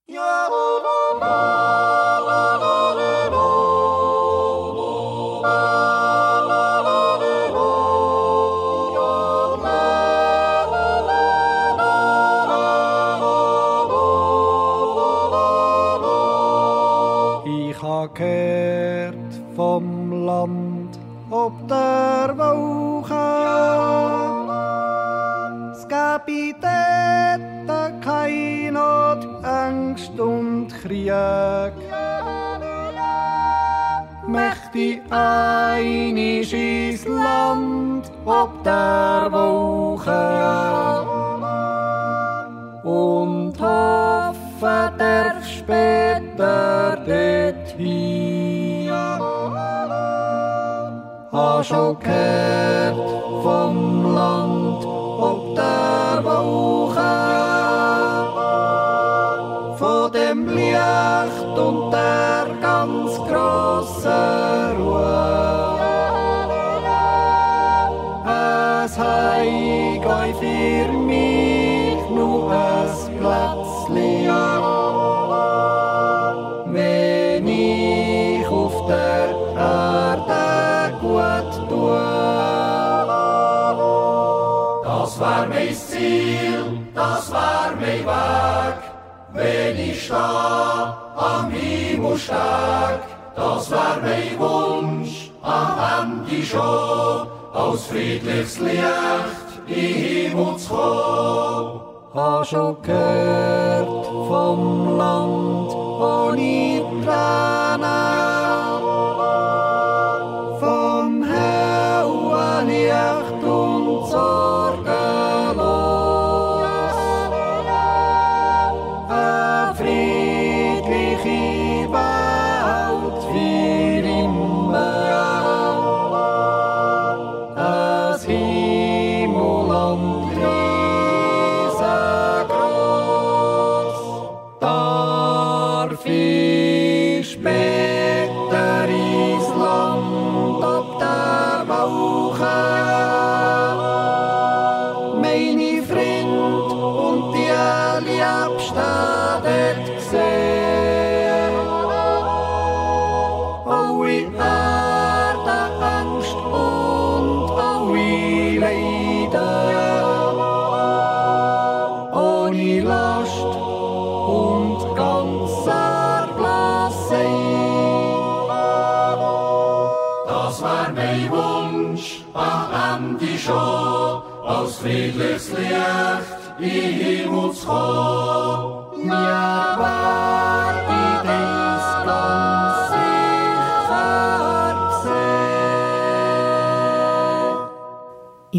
[0.09, 0.47] Ich ha
[18.13, 20.97] gehört vom Land
[21.29, 23.13] ob der Woche.
[25.73, 25.85] Es
[29.97, 31.11] Angst und Krieg.
[34.27, 40.11] Möchte einisch ins Land ob der Woche
[42.83, 48.91] und hoffe, der später dorthin.
[51.31, 52.97] Ha schon gehört
[53.41, 56.76] vom Land ob der Woche,
[88.05, 88.79] mein Weg,
[89.33, 93.01] wenn ich steh am Himmelsteg.
[93.35, 101.81] Das wär mein Wunsch, am Ende schon, aus friedliches Licht in Himmel zu kommen.
[102.15, 106.66] Ha schon gehört vom Land ohne Tränen,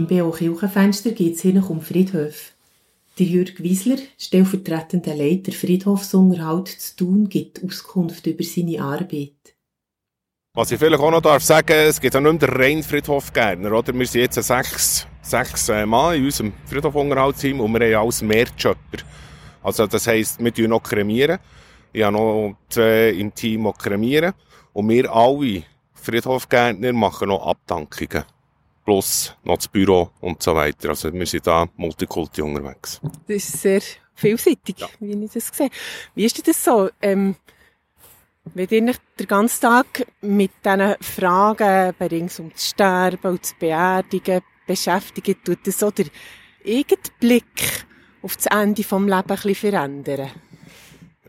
[0.09, 2.53] BO Kirchenfenster geht es hier um Friedhöfe.
[3.19, 9.33] Der Jürg Wiesler, stellvertretender Leiter Friedhofsunterhalt zu Thun, gibt Auskunft über seine Arbeit.
[10.55, 13.73] Was ich vielleicht auch noch darf sagen, es gibt auch nicht mehr den reinen Friedhofgärtner,
[13.73, 13.93] oder?
[13.93, 18.99] Wir sind jetzt sechs, sechs äh, Mann in unserem Friedhofunterhaltsteam und wir haben alles Mehrjobber.
[19.63, 21.39] Also das heisst, wir tun noch kremieren.
[21.93, 24.33] Ich habe noch zwei im Team, die kremieren.
[24.73, 28.25] Und wir alle Friedhofgärtner machen noch Abdankungen.
[28.89, 30.89] Plus noch das Büro und so weiter.
[30.89, 32.99] Also wir sind da multikulti unterwegs.
[33.03, 33.83] Das ist sehr
[34.15, 35.69] vielseitig, wie ich das sehe.
[36.15, 36.89] Wie ist das so?
[37.03, 37.37] Ähm,
[38.55, 43.43] wenn ihr euch den ganzen Tag mit diesen Fragen bei rings um das Sterben und
[43.43, 45.93] das Beerdigen beschäftigt, tut das so
[46.65, 47.85] eigene Blick
[48.23, 50.31] auf das Ende des Lebens ein bisschen verändern?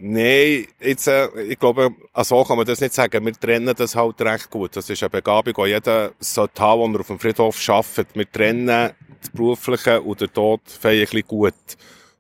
[0.02, 1.92] Nein, jetzt, äh, ich glaube,
[2.24, 3.26] so kann man das nicht sagen.
[3.26, 4.76] Wir trennen das halt recht gut.
[4.76, 8.08] Das ist eine Begabung, die jeder sollte haben, wenn er auf dem Friedhof arbeitet.
[8.14, 11.54] Wir trennen das Berufliche und den Tod ein bisschen gut.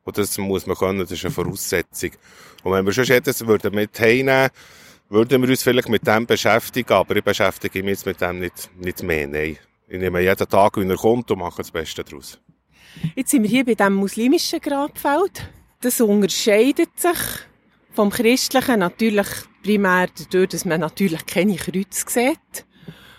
[0.03, 2.11] Und das muss man können, das ist eine Voraussetzung.
[2.63, 4.49] Und wenn wir schon jedes würden mit heimnehmen,
[5.07, 8.69] würden wir uns vielleicht mit dem beschäftigen, aber ich beschäftige mich jetzt mit dem nicht,
[8.77, 9.57] nicht mehr, nein.
[9.87, 12.39] Ich nehme jeden Tag, wie er kommt und mache das Beste daraus.
[13.15, 15.49] Jetzt sind wir hier bei diesem muslimischen Grabfeld.
[15.81, 17.17] Das unterscheidet sich
[17.93, 19.27] vom christlichen natürlich
[19.63, 22.65] primär dadurch, dass man natürlich keine Kreuze sieht.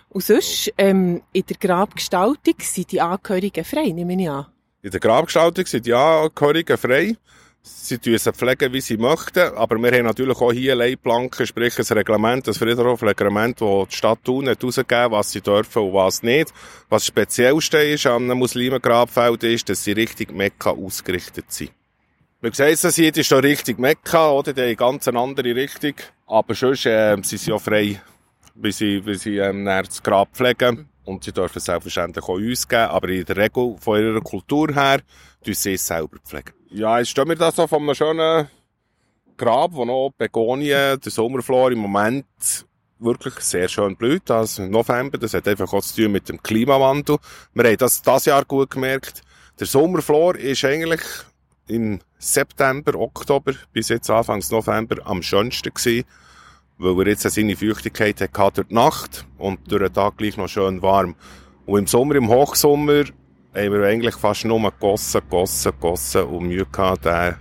[0.09, 4.47] Und sonst, ähm, in der Grabgestaltung sind die Angehörigen frei, nehme ich an.
[4.83, 7.17] In der Grabgestaltung sind die Angehörigen frei.
[7.63, 11.99] Sie tun pflegen, wie sie möchten, aber wir haben natürlich auch hier Leitplanken, sprich ein
[11.99, 16.55] Reglement, ein Friedhof-Reglement, das die Stadt Thun hat herausgegeben was sie dürfen und was nicht.
[16.89, 21.73] Was speziellste ist an einem Muslimen-Grabfeld ist, dass sie Richtung Mekka ausgerichtet sind.
[22.43, 24.55] Man sieht es hier, ist hier Richtung Mekka, oder?
[24.55, 25.93] Die ganz eine andere Richtung.
[26.27, 28.01] Aber sonst, äh, sind sie auch frei,
[28.55, 30.89] wie sie, wie sie, ähm, das Grab pflegen.
[31.05, 35.01] Und sie dürfen selbstverständlich auch uns geben, aber in der Regel von ihrer Kultur her,
[35.45, 36.55] tun sie es selber pflegen.
[36.71, 38.49] Ja, jetzt stehen wir da so von einem schönen
[39.37, 42.25] Grab, wo noch Begonien, der Sommerflor im Moment
[43.01, 44.31] wirklich sehr schön blüht.
[44.31, 47.19] Im November, das hat einfach auch zu tun mit dem Klimawandel.
[47.53, 49.21] Wir haben das das Jahr gut gemerkt.
[49.59, 51.03] Der Sommerflor ist eigentlich
[51.71, 56.05] im September, Oktober bis jetzt Anfangs November am schönsten gewesen
[56.81, 60.49] weil er jetzt seine Feuchtigkeit hatte durch die Nacht und durch den Tag gleich noch
[60.49, 61.15] schön warm.
[61.67, 63.05] Und im Sommer, im Hochsommer,
[63.55, 67.37] haben wir eigentlich fast nur gegossen, gegossen, gegossen und Mühe gehabt, den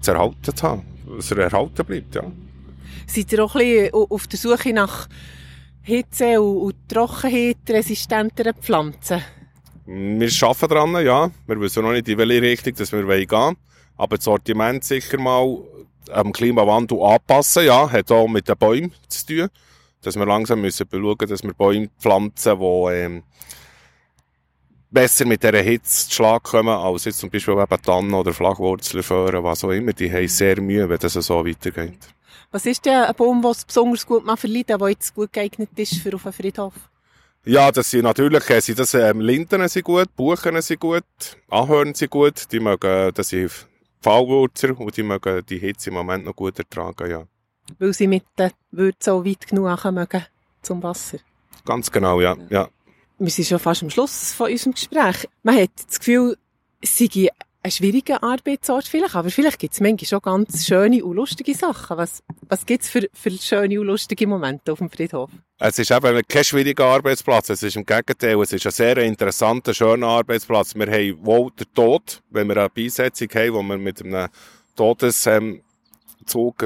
[0.00, 0.82] zu erhalten zu haben.
[1.16, 2.22] Dass er erhalten bleibt, ja.
[3.06, 5.08] Seid ihr auch ein bisschen auf der Suche nach
[5.82, 9.22] Hitze und, und Trockenheit resistenteren Pflanzen?
[9.86, 11.30] Wir arbeiten daran, ja.
[11.46, 13.56] Wir wissen noch nicht, in welche Richtung dass wir gehen wollen.
[13.96, 15.58] Aber das Sortiment sicher mal
[16.10, 19.48] am Klimawandel anpassen, ja, hat auch mit den Bäumen zu tun.
[20.02, 23.22] Dass wir langsam müssen schauen, dass wir Bäume pflanzen, die ähm,
[24.90, 29.02] besser mit dieser Hitze zu Schlag kommen, als jetzt zum Beispiel eben Tannen oder Flachwurzeln
[29.02, 29.92] föhren, was auch immer.
[29.92, 31.98] Die haben sehr Mühe, wenn das so weitergeht.
[32.50, 35.98] Was ist denn ein Baum, der es besonders gut verleiden der jetzt gut geeignet ist
[35.98, 36.74] für auf einen Friedhof?
[37.44, 41.04] Ja, das sind natürlich, äh, sind das, ähm, Linden sind gut, Buchen sind gut,
[41.48, 43.50] Ahorn sind gut, die mögen, das sind
[44.02, 47.26] Fallwurzer und die mögen die Hitze im Moment noch gut ertragen, ja.
[47.78, 50.26] Weil sie mit den Würzen so weit genug mögen
[50.60, 51.18] zum Wasser?
[51.64, 52.36] Ganz genau, ja.
[52.50, 52.68] ja.
[53.18, 55.26] Wir sind schon fast am Schluss von unserem Gespräch.
[55.42, 56.36] Man hat das Gefühl,
[56.82, 57.30] sei
[57.62, 61.98] ein schwieriger Arbeitsort vielleicht, aber vielleicht gibt es manchmal schon ganz schöne und lustige Sachen.
[61.98, 65.30] Was, was gibt es für, für schöne und lustige Momente auf dem Friedhof?
[65.58, 67.50] Es ist eben kein schwieriger Arbeitsplatz.
[67.50, 70.74] Es ist im Gegenteil, es ist ein sehr interessanter, schöner Arbeitsplatz.
[70.74, 74.28] Wir haben wohl den Tod, wenn wir eine Beisetzung haben, wo wir mit einem
[74.74, 75.60] Todeszug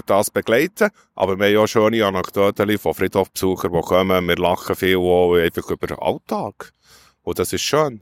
[0.07, 0.90] das begleiten.
[1.16, 4.28] Aber wir haben auch schöne Anekdoten von Friedhofbesuchern, die kommen.
[4.28, 6.72] Wir lachen viel einfach über den Alltag.
[7.24, 8.01] Und das ist schön.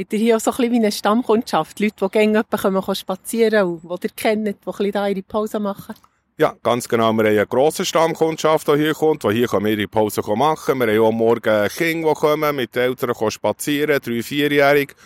[0.00, 1.78] Habt ihr hier auch so ein bisschen wie eine Stammkundschaft?
[1.78, 5.94] Leute, die gerne kommen spazieren und die ihr kennt, die da ihre Pause machen?
[6.38, 7.12] Ja, ganz genau.
[7.12, 11.00] Wir haben eine grosse Stammkundschaft, die hier kommt, die hier ihre Pause machen Wir haben
[11.04, 14.96] auch morgen Kinder, die kommen, mit den Eltern spazieren, drei-, vierjährig.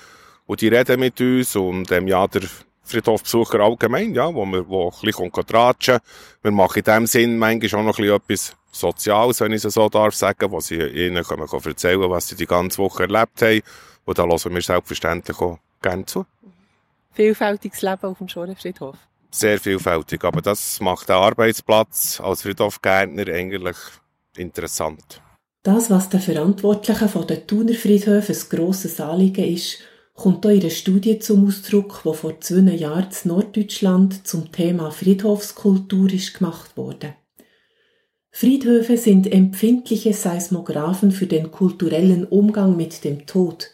[0.47, 2.43] Und die reden mit uns und ähm, ja, der
[2.85, 5.99] Friedhofbesucher allgemein, ja, wo wir wo ein bisschen tratschen
[6.43, 10.15] Wir machen in dem Sinn manchmal auch noch etwas Soziales, wenn ich es so darf
[10.15, 13.63] sagen, wo sie ihnen können erzählen was sie die ganze Woche erlebt haben.
[14.05, 16.27] Und da hören wir selbstverständlich auch gerne zu.
[17.13, 18.97] Vielfältiges Leben auf dem Schorenfriedhof.
[19.31, 23.77] Sehr vielfältig, aber das macht den Arbeitsplatz als Friedhofgärtner eigentlich
[24.37, 25.21] interessant.
[25.63, 29.79] Das, was den Verantwortlichen von den Thuner Friedhöfen ein grosses Anliegen ist,
[30.15, 34.91] kommt auch in einer Studie zum Ausdruck, die vor zwei Jahren in Norddeutschland zum Thema
[34.91, 37.15] Friedhofskultur ist gemacht wurde.
[38.31, 43.71] Friedhöfe sind empfindliche Seismographen für den kulturellen Umgang mit dem Tod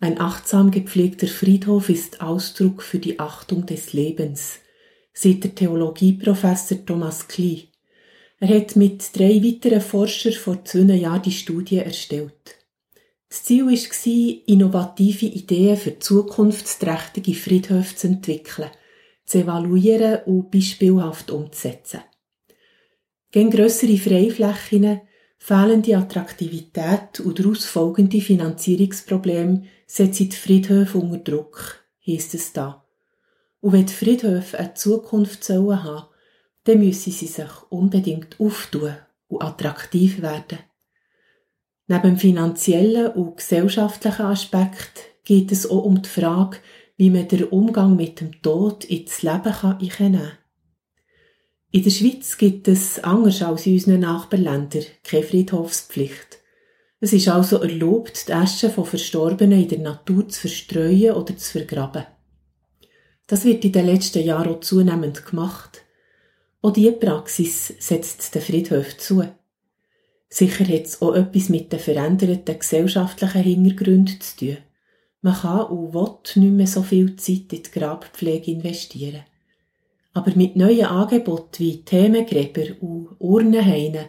[0.00, 4.58] ein achtsam gepflegter Friedhof ist Ausdruck für die Achtung des Lebens,
[5.12, 7.64] sieht der Theologieprofessor Thomas Klee.
[8.38, 12.58] Er hat mit drei weiteren Forschern vor zwei Jahren die Studie erstellt.
[13.28, 18.70] Das Ziel war, innovative Ideen für zukunftsträchtige Friedhöfe zu entwickeln,
[19.26, 22.00] zu evaluieren und beispielhaft umzusetzen.
[23.32, 25.00] Gegen grössere Freiflächen,
[25.38, 32.84] fehlende Attraktivität und daraus folgende Finanzierungsprobleme setzen die Friedhöfe unter Druck, heisst es da.
[33.60, 36.06] Und wenn die Friedhöfe eine Zukunft sollen haben,
[36.64, 38.94] dann müssen sie sich unbedingt auftun
[39.26, 40.58] und attraktiv werden.
[41.88, 46.58] Neben dem finanziellen und gesellschaftlichen Aspekt geht es auch um die Frage,
[46.98, 50.32] wie man den Umgang mit dem Tod ins Leben kann kann.
[51.70, 56.37] In der Schweiz gibt es, anders als in unseren Nachbarländern, keine Friedhofspflicht.
[57.00, 61.52] Es ist also erlaubt, die Asche von Verstorbenen in der Natur zu verstreuen oder zu
[61.52, 62.06] vergraben.
[63.28, 65.84] Das wird in den letzten Jahren auch zunehmend gemacht.
[66.60, 69.22] Auch diese Praxis setzt den Friedhof zu.
[70.28, 74.56] Sicher hat es auch etwas mit den veränderten gesellschaftlichen Hintergründen zu tun.
[75.20, 79.24] Man kann und will nicht mehr so viel Zeit in die Grabpflege investieren.
[80.14, 84.06] Aber mit neuen Angeboten wie Themengräber und Urnenhainen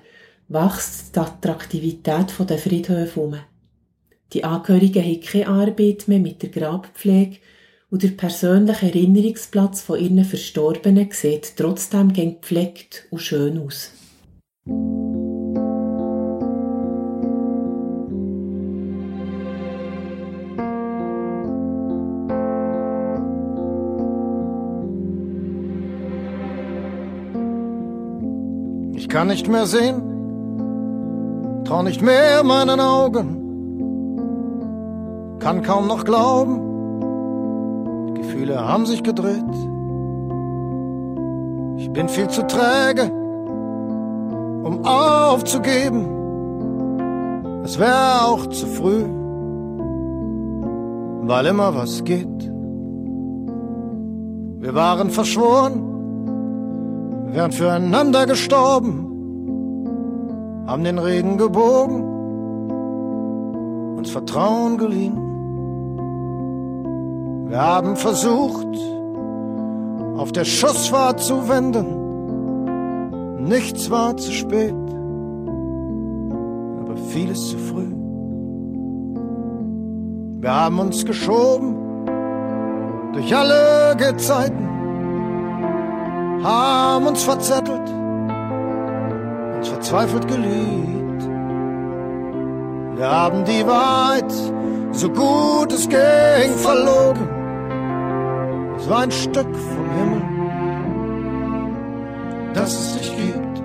[0.50, 3.36] wächst die Attraktivität der Friedhöfe um.
[4.34, 7.38] Die Angehörigen haben keine Arbeit mehr mit der Grabpflege
[7.92, 13.92] und der persönliche Erinnerungsplatz von ihren Verstorbenen sieht trotzdem gepflegt und schön aus.
[28.96, 30.19] Ich kann nicht mehr sehen,
[31.70, 33.28] trau nicht mehr meinen Augen,
[35.38, 36.60] kann kaum noch glauben,
[38.08, 39.54] die Gefühle haben sich gedreht.
[41.78, 43.12] Ich bin viel zu träge,
[44.64, 46.08] um aufzugeben.
[47.64, 49.06] Es wäre auch zu früh,
[51.28, 52.52] weil immer was geht.
[54.58, 55.84] Wir waren verschworen,
[57.32, 59.09] wären füreinander gestorben,
[60.68, 62.04] haben den Regen gebogen,
[63.98, 65.18] uns Vertrauen geliehen.
[67.48, 68.68] Wir haben versucht,
[70.18, 73.46] auf der Schussfahrt zu wenden.
[73.46, 74.76] Nichts war zu spät,
[76.82, 77.92] aber vieles zu früh.
[80.42, 81.76] Wir haben uns geschoben
[83.14, 84.70] durch alle Gezeiten
[86.44, 87.88] haben uns verzettelt,
[89.60, 91.24] uns verzweifelt geliebt.
[92.96, 94.32] Wir haben die Wahrheit,
[94.92, 97.28] so gut es ging, verlogen.
[98.78, 100.22] Es war ein Stück vom Himmel,
[102.54, 103.62] das es dich gibt.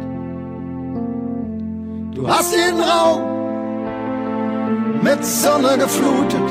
[2.17, 3.23] Du hast jeden Raum
[5.03, 6.49] mit Sonne geflutet,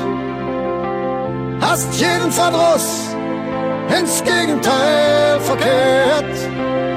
[1.60, 3.14] hast jeden Verdruss
[3.98, 6.93] ins Gegenteil verkehrt.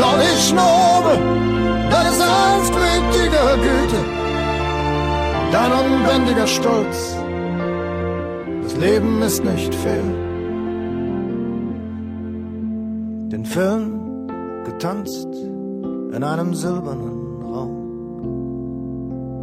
[0.00, 1.14] Noch die Schnobe
[1.90, 4.00] deine sanftmütige Güte,
[5.52, 7.16] dein unbändiger Stolz.
[8.62, 10.02] Das Leben ist nicht fair.
[13.32, 14.28] Den Film
[14.64, 15.28] getanzt
[16.14, 17.72] in einem silbernen Raum.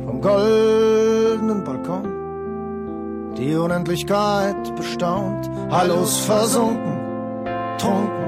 [0.05, 3.35] Vom goldenen Balkon.
[3.37, 6.97] Die Unendlichkeit bestaunt, Hallos versunken,
[7.77, 8.26] trunken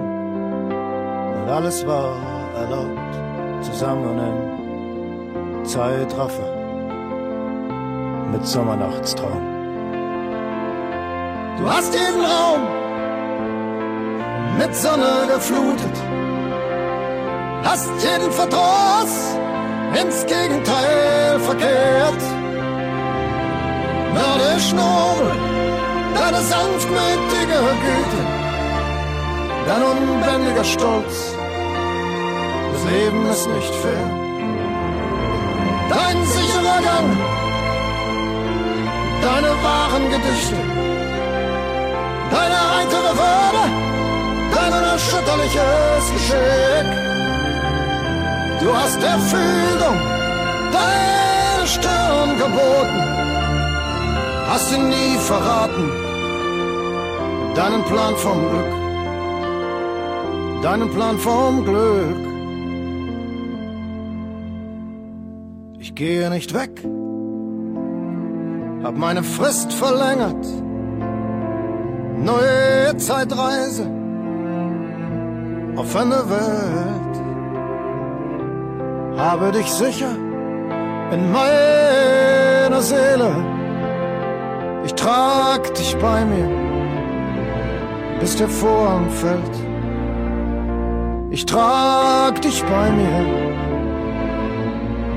[1.50, 2.16] und alles war
[2.56, 6.52] erlaubt, zusammen im Zeitraffer
[8.32, 9.42] mit Sommernachtstraum.
[11.58, 12.62] Du hast jeden Raum
[14.60, 15.96] mit Sonne geflutet,
[17.64, 19.36] hast jeden Verdruss
[20.00, 22.24] ins Gegenteil verkehrt
[24.14, 25.32] der Schnurr
[26.16, 28.22] deine sanftmütige Güte,
[29.68, 31.39] dein unbändiger Stolz.
[32.92, 34.08] Leben ist nicht fair.
[35.90, 37.10] Dein sicherer Gang,
[39.22, 40.60] deine wahren Gedichte,
[42.36, 43.64] deine heitere Würde,
[44.56, 46.88] dein unerschütterliches Geschick.
[48.62, 49.98] Du hast der Fühlung
[50.72, 53.10] deine Stirn geboten
[54.50, 55.90] hast ihn nie verraten.
[57.56, 58.74] Deinen Plan vom Glück,
[60.64, 62.29] deinen Plan vom Glück.
[66.00, 66.72] Gehe nicht weg,
[68.84, 70.46] hab meine Frist verlängert.
[72.18, 73.86] Neue Zeitreise
[75.76, 77.16] auf eine Welt.
[79.20, 80.16] Habe dich sicher
[81.12, 83.32] in meiner Seele
[84.86, 86.50] ich trag dich bei mir,
[88.20, 89.58] bis der Vorhang fällt.
[91.30, 93.69] Ich trag dich bei mir,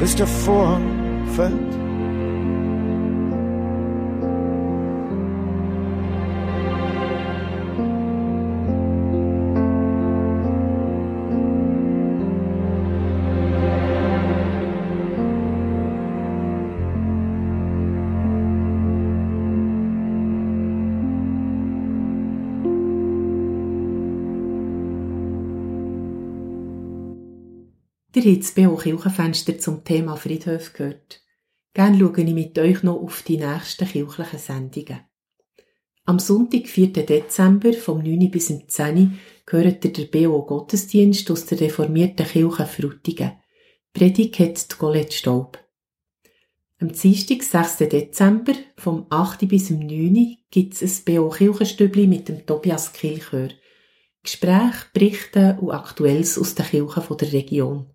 [0.03, 1.82] bis der Vorhang.
[28.15, 28.77] Ihr habt das B.O.
[28.77, 31.23] Kirchenfenster zum Thema Friedhof gehört.
[31.73, 35.01] Gerne schaue ich mit euch noch auf die nächsten kirchlichen Sendungen.
[36.05, 36.93] Am Sonntag, 4.
[36.93, 38.31] Dezember, vom 9.
[38.31, 39.19] bis zum 10.
[39.47, 43.33] gehört der BO Gottesdienst aus der reformierten Kirche Frutigen.
[43.95, 45.59] Predigt hat Colette Staub.
[46.81, 47.89] Am Dienstag, 6.
[47.89, 49.49] Dezember, vom 8.
[49.49, 50.37] bis zum 9.
[50.51, 53.49] gibt es ein BO Kirchenstübli mit dem Tobias Kilchör.
[54.23, 57.92] Gespräche, Berichte und Aktuelles aus den Kirchen der Region.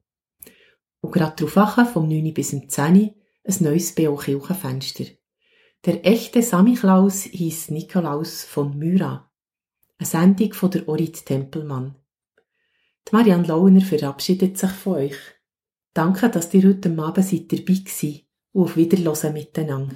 [1.01, 2.33] Und gerade darauf vom 9.
[2.33, 3.13] bis zum 10.
[3.47, 5.05] ein neues BO Kirchenfenster.
[5.85, 9.31] Der echte Samichlaus hieß Nikolaus von Myra.
[9.99, 11.95] Eine Sendung von der Orit Tempelmann.
[13.07, 15.17] Die Marianne Launer verabschiedet sich von euch.
[15.93, 18.21] Danke, dass ihr heute Abend seid dabei gewesen
[18.51, 19.95] und auf Wiederhören miteinander.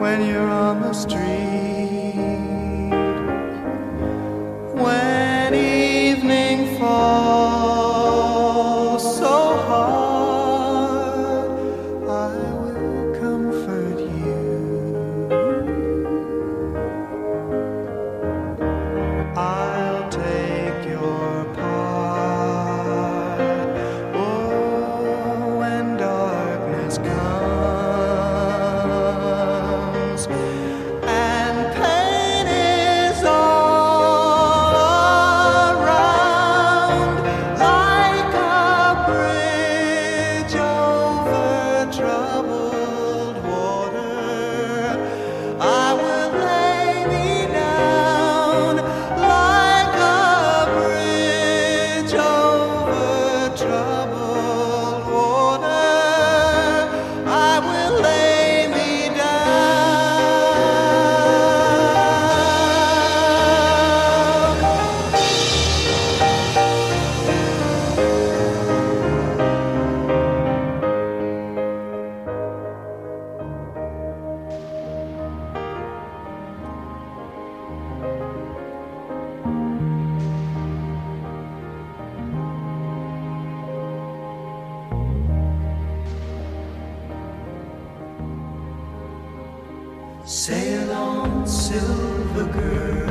[0.00, 1.43] when you're on the street.
[90.26, 93.10] Sail on, silver girl.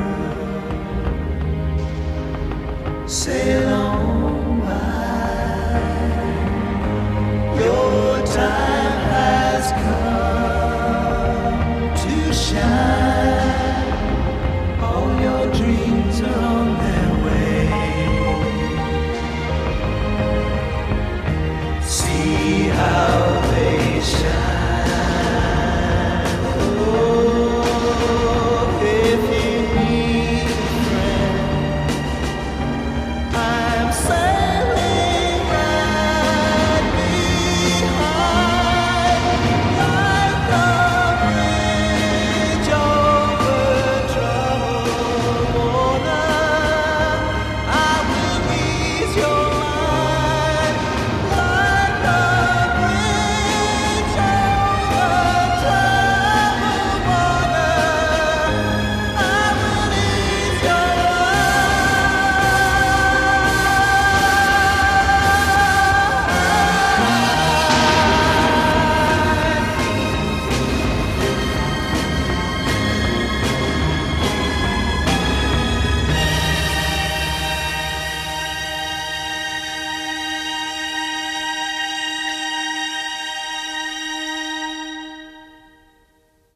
[3.08, 3.73] Sail on.